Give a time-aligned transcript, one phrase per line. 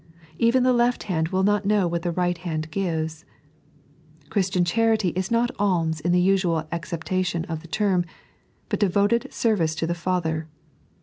[0.39, 3.23] Even the left hand will not know what the right hand gives.
[4.31, 8.05] Christian charity is not alms in the usual acceptation of the term,
[8.67, 10.47] but devoted service to the Father.